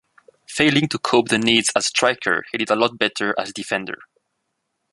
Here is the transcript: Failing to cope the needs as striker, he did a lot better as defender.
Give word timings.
Failing 0.47 0.87
to 0.87 0.97
cope 0.97 1.27
the 1.27 1.37
needs 1.37 1.69
as 1.75 1.85
striker, 1.85 2.43
he 2.51 2.57
did 2.57 2.71
a 2.71 2.75
lot 2.75 2.97
better 2.97 3.35
as 3.37 3.53
defender. 3.53 3.99